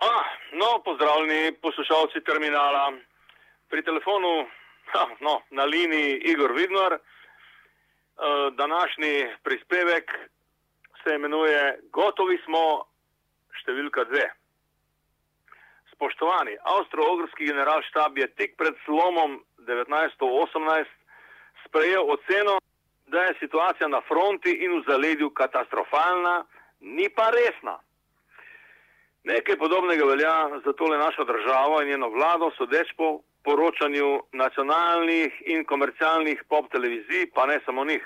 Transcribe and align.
Ah, 0.00 0.24
no, 0.52 0.82
pozdravljeni 0.84 1.52
poslušalci 1.52 2.20
terminala. 2.24 2.92
Pri 3.68 3.82
telefonu 3.82 4.46
ha, 4.92 5.06
no, 5.20 5.40
na 5.50 5.64
liniji 5.64 6.20
Igor 6.32 6.52
Vidnar. 6.52 6.92
E, 6.92 7.00
današnji 8.50 9.26
prispevek 9.42 10.12
se 11.02 11.14
imenuje 11.14 11.80
Gotovi 11.92 12.38
smo 12.44 12.84
številka 13.62 14.04
dve. 14.04 14.28
Spoštovani, 15.92 16.54
avstro-ogrski 16.62 17.50
generalštab 17.50 18.18
je 18.18 18.30
tik 18.38 18.54
pred 18.56 18.78
slomom 18.84 19.40
1918 19.66 20.86
sprejel 21.66 22.06
oceno, 22.10 22.60
da 23.06 23.22
je 23.22 23.38
situacija 23.40 23.88
na 23.88 24.00
fronti 24.06 24.52
in 24.64 24.78
v 24.78 24.84
zaledju 24.86 25.30
katastrofalna, 25.34 26.44
ni 26.80 27.08
pa 27.10 27.30
resna. 27.34 27.80
Nekaj 29.24 29.56
podobnega 29.58 30.04
velja 30.04 30.60
za 30.64 30.72
tole 30.72 30.98
našo 30.98 31.24
državo 31.24 31.82
in 31.82 31.88
njeno 31.88 32.08
vlado, 32.08 32.50
sodeč 32.56 32.92
po 32.96 33.20
poročanju 33.44 34.22
nacionalnih 34.32 35.42
in 35.46 35.64
komercialnih 35.64 36.44
pop 36.48 36.70
televizij, 36.72 37.30
pa 37.34 37.46
ne 37.46 37.60
samo 37.64 37.84
njih. 37.84 38.04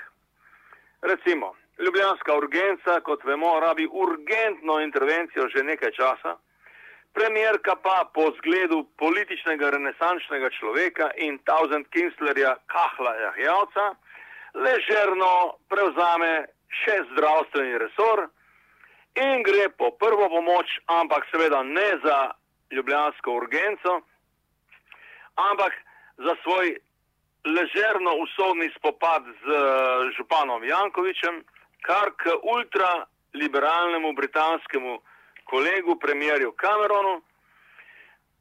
Recimo, 1.01 1.53
Ljubljanska 1.79 2.35
urgenca, 2.37 2.99
kot 3.01 3.23
vemo, 3.23 3.59
rabi 3.59 3.87
urgentno 3.91 4.79
intervencijo 4.79 5.47
že 5.49 5.63
nekaj 5.63 5.91
časa, 5.91 6.35
premjerka 7.13 7.75
pa 7.75 8.09
po 8.13 8.31
zgledu 8.37 8.85
političnega 8.97 9.69
renesančnega 9.69 10.49
človeka 10.49 11.09
in 11.17 11.39
Thousand 11.47 11.85
Kinslerja 11.89 12.55
Kahla 12.65 13.13
Jahjavca 13.15 13.95
ležerno 14.53 15.57
prevzame 15.69 16.45
še 16.83 16.97
zdravstveni 17.11 17.77
resor 17.77 18.27
in 19.15 19.43
gre 19.43 19.69
po 19.77 19.91
prvo 19.91 20.29
pomoč, 20.29 20.79
ampak 20.85 21.25
seveda 21.31 21.63
ne 21.63 21.89
za 22.03 22.31
ljubljansko 22.71 23.31
urgenco, 23.31 24.01
ampak 25.35 25.73
za 26.17 26.35
svoj 26.43 26.77
ležerno 27.45 28.15
usodni 28.15 28.71
spopad 28.77 29.23
z 29.23 29.47
županom 30.17 30.63
Jankovičem, 30.63 31.43
kar 31.81 32.11
k 32.17 32.31
ultraliberalnemu 32.43 34.13
britanskemu 34.13 35.01
kolegu, 35.43 35.99
premjerju 35.99 36.55
Cameronu, 36.61 37.21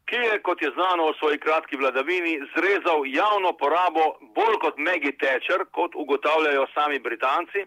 ki 0.06 0.16
je, 0.16 0.38
kot 0.42 0.62
je 0.62 0.70
znano 0.70 1.10
v 1.10 1.18
svoji 1.18 1.38
kratki 1.38 1.76
vladavini, 1.76 2.38
zrezal 2.54 3.06
javno 3.06 3.52
porabo 3.52 4.18
bolj 4.36 4.58
kot 4.60 4.78
Maggie 4.78 5.16
Thatcher, 5.18 5.66
kot 5.70 5.94
ugotavljajo 5.94 6.66
sami 6.74 6.98
Britanci, 6.98 7.66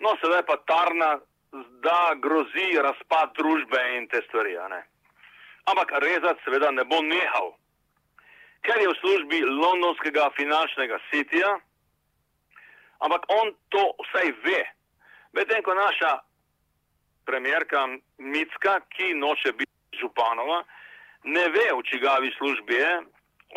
no 0.00 0.16
seveda 0.20 0.42
pa 0.42 0.56
tarna 0.66 1.18
da 1.52 2.14
grozi 2.16 2.68
razpad 2.82 3.32
družbe 3.38 3.80
in 3.96 4.08
te 4.08 4.22
stvari. 4.28 4.56
Ampak 5.64 5.92
rezat 6.02 6.38
seveda 6.44 6.70
ne 6.70 6.84
bo 6.84 7.00
nehal, 7.02 7.52
ker 8.62 8.80
je 8.80 8.88
v 8.88 8.98
službi 9.00 9.40
londonskega 9.44 10.30
finančnega 10.36 10.98
sitija, 11.10 11.58
ampak 13.04 13.28
on 13.28 13.54
to 13.68 13.84
vsaj 14.04 14.32
ve. 14.44 14.64
Medtem 15.32 15.62
ko 15.62 15.74
naša 15.74 16.18
premjerka 17.28 17.86
Micka, 18.18 18.80
ki 18.96 19.14
noče 19.14 19.52
biti 19.52 20.00
županova, 20.00 20.62
ne 21.24 21.48
ve, 21.48 21.66
v 21.76 21.82
čigavi 21.84 22.32
službi 22.38 22.74
je, 22.74 22.92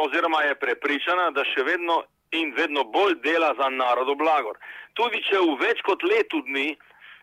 oziroma 0.03 0.44
je 0.44 0.56
prepričana, 0.59 1.31
da 1.31 1.44
še 1.47 1.64
vedno 1.64 2.03
in 2.31 2.53
vedno 2.56 2.84
bolj 2.84 3.17
dela 3.23 3.53
za 3.59 3.69
narodo 3.69 4.16
blagor. 4.16 4.59
Tudi 4.95 5.19
če 5.28 5.39
v 5.39 5.58
več 5.59 5.81
kot 5.88 6.03
letu 6.03 6.42
dni 6.47 6.75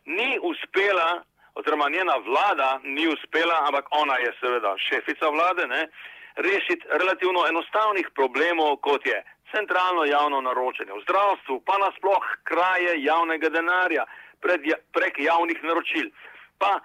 ni 0.08 0.38
uspela, 0.42 1.22
oziroma 1.54 1.88
njena 1.88 2.16
vlada 2.28 2.80
ni 2.82 3.08
uspela, 3.08 3.56
ampak 3.68 3.86
ona 3.90 4.16
je 4.24 4.32
seveda 4.40 4.74
šefica 4.88 5.28
vlade, 5.28 5.66
ne, 5.66 5.88
rešiti 6.36 6.86
relativno 7.00 7.46
enostavnih 7.48 8.10
problemov, 8.14 8.76
kot 8.76 9.06
je 9.06 9.18
centralno 9.54 10.04
javno 10.04 10.40
naročanje 10.40 10.92
v 10.92 11.02
zdravstvu, 11.02 11.60
pa 11.66 11.78
nasploh 11.78 12.24
kraje 12.44 13.02
javnega 13.02 13.48
denarja 13.48 14.04
pred, 14.40 14.60
prek 14.92 15.18
javnih 15.18 15.62
naročil, 15.62 16.10
pa 16.58 16.78
e, 16.78 16.80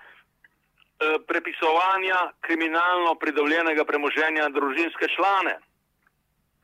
prepisovanja 1.28 2.31
kriminalno 2.42 3.16
pridobljenega 3.16 3.86
premoženja 3.86 4.50
družinske 4.50 5.08
člane, 5.16 5.59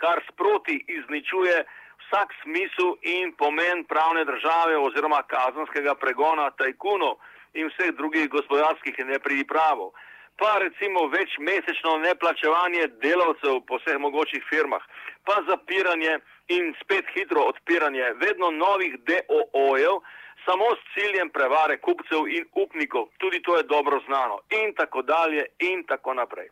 kar 0.02 0.22
sproti 0.32 0.76
izničuje 0.88 1.64
vsak 2.10 2.30
smisel 2.42 2.96
in 3.02 3.34
pomen 3.42 3.84
pravne 3.84 4.26
države 4.26 4.78
oziroma 4.78 5.22
kazanskega 5.34 5.96
pregona 5.96 6.52
tajkunov 6.52 7.16
in 7.54 7.70
vseh 7.70 7.92
drugih 8.00 8.30
gospodarskih 8.30 8.96
nepripravov. 9.06 9.92
Pa 10.40 10.52
recimo 10.60 11.08
večmesečno 11.08 11.98
neplačevanje 11.98 12.88
delavcev 13.04 13.60
po 13.68 13.78
vseh 13.78 13.98
mogočih 14.00 14.44
firmah, 14.50 14.84
pa 15.28 15.36
zapiranje 15.50 16.20
in 16.48 16.74
spet 16.82 17.06
hitro 17.14 17.42
odpiranje 17.52 18.14
vedno 18.24 18.52
novih 18.52 18.96
DOO-jev, 19.10 20.00
samo 20.46 20.66
s 20.76 20.82
ciljem 20.94 21.30
prevare 21.30 21.78
kupcev 21.78 22.28
in 22.28 22.46
upnikov, 22.56 23.06
tudi 23.18 23.42
to 23.42 23.58
je 23.58 23.64
dobro 23.64 24.00
znano, 24.08 24.40
in 24.50 24.74
tako 24.74 25.02
dalje, 25.02 25.46
in 25.60 25.84
tako 25.84 26.14
naprej. 26.14 26.50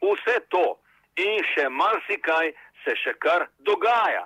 Vse 0.00 0.36
to 0.48 0.78
in 1.16 1.42
še 1.52 1.68
marsikaj 1.68 2.52
se 2.86 2.94
še 3.02 3.14
kar 3.18 3.48
dogaja. 3.58 4.24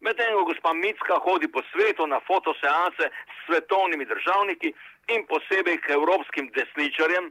Medtem 0.00 0.34
ko 0.36 0.44
gospa 0.50 0.72
Micka 0.76 1.18
hodi 1.24 1.48
po 1.48 1.62
svetu 1.72 2.06
na 2.06 2.20
fotoseanse 2.28 3.10
s 3.10 3.36
svetovnimi 3.46 4.06
državniki 4.06 4.72
in 5.14 5.26
posebej 5.26 5.80
k 5.82 5.96
evropskim 5.98 6.50
desničarjem, 6.54 7.30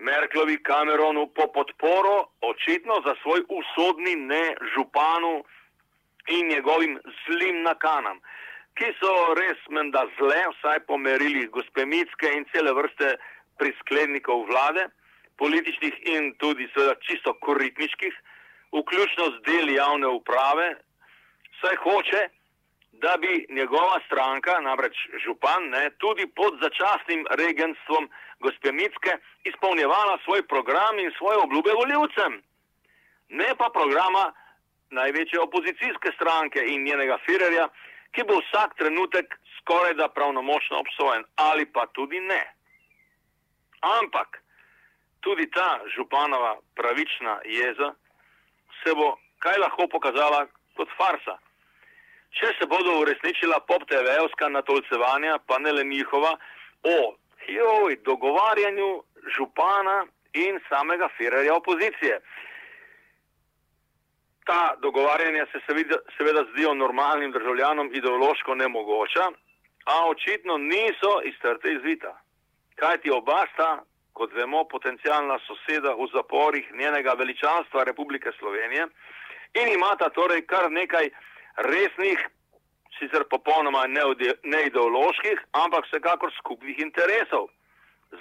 Merklovi 0.00 0.56
Cameronu 0.64 1.26
po 1.36 1.50
podporo, 1.52 2.32
očitno 2.40 3.02
za 3.04 3.14
svoj 3.22 3.42
usodni 3.52 4.14
ne 4.16 4.54
županu 4.74 5.44
in 6.26 6.48
njegovim 6.48 6.94
zlim 7.26 7.62
nakanam, 7.62 8.20
ki 8.78 8.94
so 9.00 9.12
res 9.36 9.60
menda 9.68 10.06
zle, 10.16 10.40
vsaj 10.54 10.80
po 10.88 10.96
merilih 10.96 11.50
gospe 11.50 11.84
Micke 11.84 12.32
in 12.32 12.46
cele 12.52 12.72
vrste 12.72 13.16
prisklednikov 13.60 14.46
vlade, 14.48 14.88
političnih 15.36 16.00
in 16.14 16.32
tudi 16.40 16.68
seveda 16.72 16.94
čisto 17.04 17.34
koritniških, 17.44 18.14
vključno 18.78 19.24
z 19.34 19.36
deli 19.46 19.74
javne 19.74 20.06
uprave, 20.06 20.74
saj 21.60 21.76
hoče, 21.76 22.22
da 22.92 23.16
bi 23.16 23.46
njegova 23.50 23.98
stranka, 24.06 24.60
namreč 24.60 24.96
župan, 25.24 25.68
ne, 25.68 25.90
tudi 25.90 26.26
pod 26.26 26.52
začasnim 26.62 27.26
regentstvom 27.30 28.10
gospe 28.40 28.72
Mitske 28.72 29.12
izpolnjevala 29.44 30.18
svoj 30.24 30.42
program 30.46 30.98
in 30.98 31.10
svoje 31.18 31.38
obljube 31.38 31.72
voljivcem. 31.72 32.42
Ne 33.28 33.50
pa 33.58 33.68
programa 33.78 34.32
največje 34.90 35.40
opozicijske 35.40 36.10
stranke 36.14 36.60
in 36.66 36.84
njenega 36.84 37.18
firerja, 37.26 37.68
ki 38.12 38.22
bo 38.28 38.40
vsak 38.40 38.74
trenutek 38.78 39.38
skoraj 39.58 39.94
da 39.94 40.08
pravnomočno 40.08 40.78
obsojen 40.78 41.24
ali 41.36 41.66
pa 41.72 41.86
tudi 41.86 42.20
ne. 42.20 42.42
Ampak 43.80 44.42
tudi 45.20 45.50
ta 45.50 45.80
županova 45.96 46.56
pravična 46.74 47.40
jeza 47.44 47.94
se 48.82 48.94
bo 48.94 49.16
kaj 49.38 49.58
lahko 49.58 49.88
pokazala 49.88 50.46
kot 50.76 50.88
farsa. 50.96 51.38
Če 52.38 52.52
se 52.58 52.66
bodo 52.70 53.00
uresničila 53.00 53.58
pop-TV-ovska 53.68 54.48
natolcevanja, 54.48 55.38
pa 55.46 55.58
ne 55.58 55.72
le 55.72 55.84
njihova, 55.84 56.36
o 56.82 56.98
joj, 57.48 57.96
dogovarjanju 58.06 58.90
župana 59.36 60.06
in 60.32 60.60
samega 60.68 61.08
firarja 61.16 61.54
opozicije. 61.54 62.20
Ta 64.46 64.74
dogovarjanja 64.82 65.46
se 65.52 65.60
seveda, 65.66 65.98
seveda 66.16 66.44
zdijo 66.52 66.74
normalnim 66.74 67.32
državljanom 67.32 67.90
ideološko 67.94 68.54
nemogoča, 68.54 69.26
a 69.84 70.06
očitno 70.06 70.56
niso 70.58 71.12
iztrte 71.24 71.72
izvita. 71.72 72.14
Kaj 72.74 72.98
ti 72.98 73.10
oba 73.10 73.44
sta, 73.52 73.82
kot 74.20 74.32
vemo, 74.36 74.64
potencijalna 74.68 75.38
soseda 75.46 75.94
v 75.96 76.06
zaporih 76.12 76.66
njenega 76.76 77.14
veličanstva 77.16 77.84
Republike 77.88 78.32
Slovenije 78.38 78.84
in 79.60 79.68
imata 79.72 80.10
torej 80.12 80.42
kar 80.46 80.68
nekaj 80.70 81.08
resnih, 81.56 82.20
sicer 82.98 83.24
popolnoma 83.30 83.86
neideoloških, 84.52 85.38
ampak 85.62 85.86
vsekakor 85.88 86.32
skupnih 86.38 86.78
interesov 86.84 87.48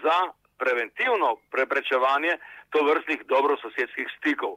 za 0.03 0.17
preventivno 0.61 1.33
preprečevanje 1.51 2.37
tovrstnih 2.71 3.25
dobrososedskih 3.31 4.07
stikov. 4.17 4.55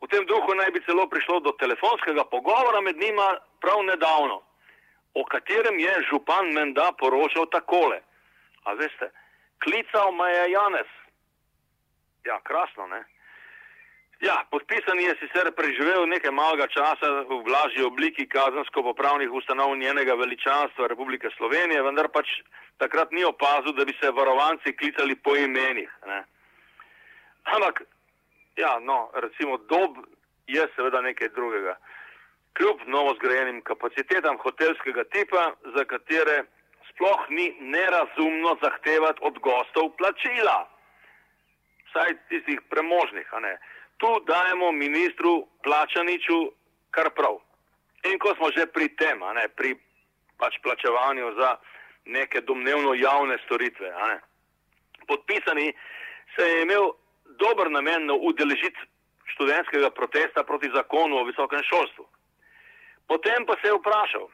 V 0.00 0.08
tem 0.12 0.26
duhu 0.28 0.54
naj 0.60 0.70
bi 0.76 0.84
celo 0.84 1.06
prišlo 1.08 1.40
do 1.40 1.54
telefonskega 1.62 2.24
pogovora 2.24 2.80
med 2.84 3.00
njima 3.00 3.28
prav 3.64 3.80
nedavno, 3.84 4.42
o 5.14 5.24
katerem 5.24 5.80
je 5.80 5.94
župan 6.10 6.52
menda 6.52 6.92
poročal 7.00 7.48
takole. 7.48 8.02
A 8.68 8.76
veste, 8.76 9.08
klical 9.64 10.12
me 10.12 10.30
je 10.32 10.50
Janez. 10.50 10.90
Ja, 12.24 12.40
krasno, 12.44 12.86
ne? 12.86 13.04
Ja, 14.20 14.44
podpisani 14.50 15.04
je 15.04 15.14
sicer 15.20 15.52
preživel 15.54 16.06
nekaj 16.10 16.32
malega 16.34 16.66
časa 16.66 17.22
v 17.30 17.38
blažji 17.46 17.84
obliki 17.86 18.26
kazansko-popravnih 18.26 19.30
ustanov 19.30 19.76
njenega 19.78 20.14
veličanstva 20.18 20.88
Republike 20.90 21.30
Slovenije, 21.36 21.82
vendar 21.82 22.08
pač 22.10 22.26
takrat 22.82 23.14
ni 23.14 23.22
opazil, 23.24 23.72
da 23.78 23.84
bi 23.84 23.94
se 24.00 24.10
varovanci 24.10 24.74
klicali 24.76 25.14
po 25.14 25.36
imenih. 25.36 25.90
Ne. 26.06 26.24
Ampak, 27.44 27.82
ja, 28.56 28.78
no, 28.82 29.10
recimo, 29.14 29.56
dob 29.70 30.02
je 30.46 30.66
seveda 30.74 31.00
nekaj 31.00 31.28
drugega. 31.28 31.76
Kljub 32.58 32.82
novo 32.86 33.14
zgrajenim 33.14 33.62
kapacitetam 33.62 34.38
hotelskega 34.42 35.04
tipa, 35.14 35.52
za 35.76 35.84
katere 35.84 36.42
sploh 36.98 37.30
ni 37.30 37.54
nerazumno 37.60 38.58
zahtevati 38.62 39.18
od 39.22 39.38
gostov 39.38 39.94
plačila, 39.96 40.66
vsaj 41.90 42.14
tistih 42.28 42.60
premožnih. 42.70 43.26
Tu 43.96 44.10
dajemo 44.26 44.72
ministru 44.72 45.46
plačaniču 45.62 46.52
kar 46.90 47.10
prav. 47.10 47.38
In 48.10 48.18
ko 48.18 48.34
smo 48.34 48.50
že 48.50 48.66
pri 48.66 48.88
tem, 48.88 49.18
ne, 49.34 49.48
pri 49.48 49.74
pač 50.38 50.58
plačevanju 50.62 51.34
za 51.38 51.56
neke 52.04 52.40
domnevno 52.40 52.94
javne 52.94 53.38
storitve, 53.44 53.90
ne, 53.90 54.20
podpisani 55.06 55.72
se 56.36 56.42
je 56.42 56.62
imel 56.62 56.92
dober 57.38 57.70
namen 57.70 58.06
na 58.06 58.14
udeležiti 58.14 58.78
študentskega 59.34 59.90
protesta 59.90 60.44
proti 60.44 60.70
zakonu 60.74 61.18
o 61.18 61.24
visokem 61.24 61.62
šolstvu. 61.62 62.06
Potem 63.06 63.46
pa 63.46 63.54
se 63.62 63.68
je 63.68 63.74
vprašal, 63.74 64.28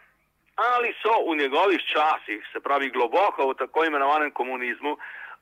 ali 0.57 0.95
so 1.03 1.15
v 1.31 1.37
njegovih 1.37 1.81
časih, 1.93 2.47
se 2.53 2.61
pravi 2.61 2.91
globoko 2.91 3.49
v 3.49 3.55
tako 3.55 3.85
imenovanem 3.85 4.31
komunizmu, 4.31 4.97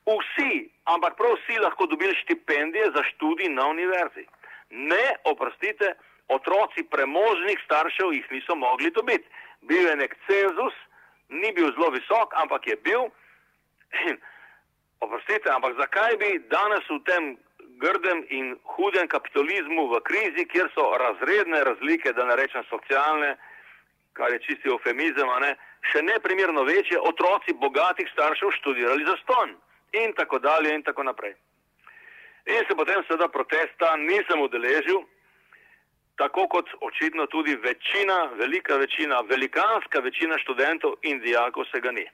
vsi, 0.05 0.69
ampak 0.85 1.17
prav 1.17 1.35
vsi 1.37 1.59
lahko 1.59 1.85
dobili 1.85 2.15
štipendije 2.15 2.91
za 2.95 3.03
študij 3.03 3.49
na 3.49 3.67
univerzi. 3.67 4.25
Ne, 4.69 5.15
oprostite, 5.23 5.93
otroci 6.27 6.83
premožnih 6.83 7.59
staršev 7.65 8.13
jih 8.13 8.31
niso 8.31 8.55
mogli 8.55 8.91
dobiti. 8.91 9.27
Bil 9.61 9.87
je 9.87 9.95
nek 9.95 10.15
cenzus, 10.27 10.73
ni 11.29 11.51
bil 11.51 11.71
zelo 11.71 11.89
visok, 11.89 12.33
ampak 12.35 12.67
je 12.67 12.75
bil. 12.75 13.07
Oprostite, 15.03 15.49
ampak 15.49 15.75
zakaj 15.77 16.17
bi 16.17 16.39
danes 16.49 16.89
v 16.89 16.99
tem 17.05 17.37
grdem 17.77 18.25
in 18.29 18.55
hudem 18.63 19.07
kapitalizmu 19.07 19.87
v 19.91 19.99
krizi, 20.07 20.45
kjer 20.47 20.69
so 20.73 20.83
razredne 20.97 21.63
razlike, 21.63 22.13
da 22.13 22.25
ne 22.25 22.35
rečem 22.35 22.63
socialne, 22.69 23.35
kar 24.13 24.31
je 24.31 24.39
čisti 24.39 24.69
eufemizem, 24.69 25.29
ne, 25.41 25.55
še 25.91 26.01
ne 26.01 26.19
primerno 26.23 26.63
večje, 26.63 26.99
otroci 26.99 27.53
bogatih 27.53 28.09
staršev 28.13 28.51
študirali 28.59 29.05
za 29.05 29.17
ston 29.23 29.55
in 29.93 30.13
tako 30.13 30.39
dalje 30.39 30.73
in 30.75 30.83
tako 30.83 31.03
naprej. 31.03 31.33
In 32.45 32.65
se 32.67 32.75
potem 32.75 33.03
seveda 33.07 33.27
protesta 33.27 33.95
nisem 33.97 34.41
udeležil, 34.41 35.03
tako 36.19 36.47
kot 36.47 36.69
očitno 36.81 37.25
tudi 37.25 37.55
večina, 37.55 38.29
velika 38.39 38.77
večina, 38.77 39.21
velikanska 39.29 39.99
večina 39.99 40.37
študentov 40.37 40.95
in 41.01 41.19
dijakov 41.19 41.65
se 41.71 41.79
ga 41.79 41.91
ni. 41.91 42.05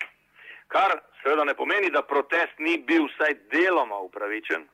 Kar 0.67 0.99
seveda 1.23 1.43
ne 1.43 1.53
pomeni, 1.53 1.89
da 1.89 2.01
protest 2.01 2.59
ni 2.59 2.77
bil 2.77 3.07
vsaj 3.09 3.33
deloma 3.51 3.97
upravičen, 4.05 4.67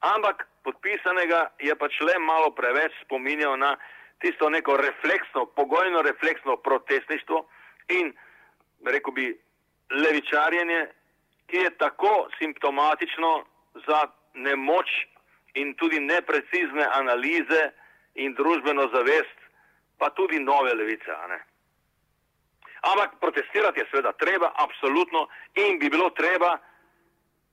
ampak 0.00 0.46
podpisanega 0.64 1.46
je 1.58 1.74
pač 1.76 2.00
le 2.00 2.18
malo 2.18 2.50
preveč 2.50 2.92
spominjal 3.04 3.56
na 3.58 3.76
tisto 4.20 4.50
neko 4.50 4.76
refleksno, 4.76 5.46
pogojno 5.46 6.02
refleksno 6.02 6.56
protestništvo 6.56 7.46
in 7.88 8.12
rekel 8.86 9.12
bi 9.12 9.40
levičarjenje, 9.90 10.86
ki 11.46 11.56
je 11.56 11.70
tako 11.78 12.28
simptomatično 12.38 13.44
za 13.86 14.00
nemoč 14.34 14.88
in 15.54 15.74
tudi 15.74 16.00
neprecizne 16.00 16.86
analize 16.92 17.70
in 18.14 18.34
družbeno 18.34 18.88
zavest, 18.94 19.38
pa 19.98 20.10
tudi 20.10 20.38
nove 20.38 20.74
levice. 20.74 21.10
Ampak 22.80 23.10
protestirati 23.20 23.80
je 23.80 23.86
seveda 23.90 24.12
treba, 24.12 24.52
absolutno, 24.56 25.28
in 25.54 25.78
bi 25.78 25.90
bilo 25.90 26.10
treba, 26.10 26.58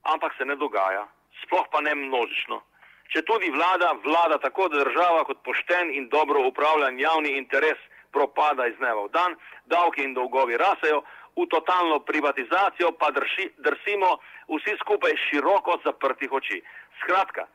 ampak 0.02 0.32
se 0.38 0.44
ne 0.44 0.56
dogaja, 0.56 1.06
sploh 1.42 1.66
pa 1.72 1.80
ne 1.80 1.94
množično. 1.94 2.62
Če 3.08 3.22
tudi 3.24 3.48
vlada, 3.50 3.94
vlada 4.04 4.36
tako, 4.38 4.68
da 4.68 4.84
država 4.84 5.24
kot 5.24 5.38
pošten 5.44 5.94
in 5.96 6.08
dobro 6.12 6.42
upravljan 6.48 6.98
javni 7.00 7.38
interes 7.38 7.78
propada 8.12 8.66
iz 8.68 8.76
dneva 8.76 9.06
v 9.06 9.12
dan, 9.12 9.36
davki 9.66 10.04
in 10.04 10.14
dolgovi 10.14 10.56
rasejo, 10.60 11.02
v 11.38 11.46
totalno 11.46 12.00
privatizacijo 12.00 12.92
pa 13.00 13.10
drži, 13.14 13.46
drsimo 13.64 14.18
vsi 14.48 14.76
skupaj 14.80 15.12
široko 15.28 15.78
zaprtih 15.84 16.32
oči. 16.32 16.62
Skratka, 17.00 17.46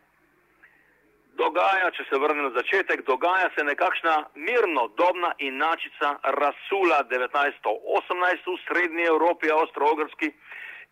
dogaja, 1.38 1.91
če 1.97 2.03
se 2.09 2.15
vrnem 2.21 2.45
na 2.47 2.51
začetek, 2.55 3.00
dogaja 3.05 3.50
se 3.55 3.61
nekakšna 3.67 4.15
mirnodobna 4.35 5.31
inačica 5.39 6.07
Rasula 6.39 7.00
1918 7.11 8.47
v 8.47 8.57
srednji 8.67 9.03
Evropi, 9.11 9.47
Avstro-Ogrski 9.51 10.27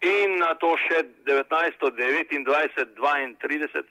in 0.01 0.39
na 0.41 0.53
to 0.59 0.75
še 0.87 0.97
1929-32, 1.29 3.83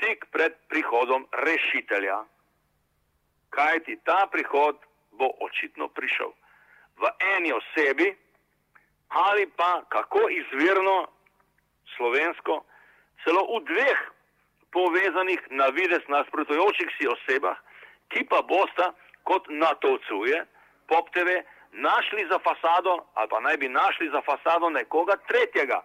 tik 0.00 0.26
pred 0.32 0.56
prihodom 0.68 1.26
rešitelja. 1.32 2.24
Kaj 3.50 3.84
ti 3.84 3.98
ta 4.04 4.26
prihod 4.32 4.76
bo 5.12 5.28
očitno 5.40 5.88
prišel? 5.88 6.32
V 7.00 7.04
eni 7.36 7.52
osebi 7.52 8.16
ali 9.10 9.46
pa 9.56 9.82
kako 9.88 10.28
izvirno 10.30 11.06
slovensko, 11.96 12.62
celo 13.24 13.42
v 13.42 13.64
dveh 13.66 13.98
povezanih 14.70 15.40
na 15.50 15.66
vides 15.74 16.06
nasprotujočih 16.08 16.88
si 16.94 17.08
osebah, 17.10 17.58
ki 18.08 18.24
pa 18.30 18.42
bosta, 18.42 18.94
kot 19.26 19.46
natovcuje 19.50 20.46
Pop 20.86 21.10
TV, 21.14 21.42
našli 21.72 22.26
za 22.30 22.38
fasado 22.38 23.06
ali 23.14 23.28
pa 23.28 23.40
naj 23.40 23.56
bi 23.56 23.68
našli 23.68 24.10
za 24.10 24.22
fasado 24.22 24.70
nekoga 24.70 25.16
tretjega, 25.28 25.82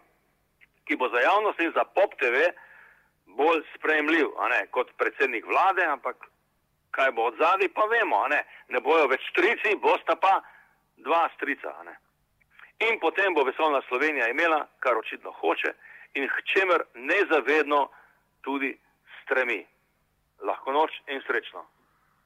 ki 0.86 0.96
bo 0.96 1.10
za 1.10 1.20
javnost 1.20 1.60
in 1.60 1.72
za 1.76 1.84
Pop 1.84 2.14
TV 2.22 2.54
bolj 3.38 3.64
sprejemljiv 3.76 4.32
ne, 4.50 4.62
kot 4.72 4.92
predsednik 4.98 5.46
vlade, 5.46 5.86
ampak 5.86 6.28
kaj 6.96 7.12
bo 7.12 7.28
od 7.30 7.38
zadaj, 7.40 7.70
pa 7.76 7.86
vemo, 7.92 8.28
ne, 8.28 8.44
ne 8.72 8.80
bojo 8.80 9.08
več 9.12 9.24
strici, 9.30 9.76
bosta 9.84 10.16
pa 10.16 10.40
dva 11.04 11.28
strica. 11.36 11.74
Ne. 11.84 11.98
In 12.88 13.00
potem 13.00 13.34
bo 13.34 13.44
vesolna 13.44 13.82
Slovenija 13.88 14.30
imela, 14.32 14.66
kar 14.80 14.98
očitno 14.98 15.32
hoče 15.32 15.74
in 16.16 16.28
k 16.28 16.44
čemer 16.54 16.84
nezavedno 16.96 17.90
tudi 18.42 18.72
stremi. 19.24 19.66
Lahko 20.44 20.72
noč 20.72 20.92
in 21.08 21.22
srečno. 21.28 21.64